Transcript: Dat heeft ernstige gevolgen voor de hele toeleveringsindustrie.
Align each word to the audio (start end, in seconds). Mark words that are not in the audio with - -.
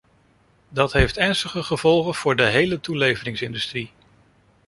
Dat 0.69 0.93
heeft 0.93 1.17
ernstige 1.17 1.63
gevolgen 1.63 2.13
voor 2.15 2.35
de 2.35 2.43
hele 2.45 2.79
toeleveringsindustrie. 2.79 3.91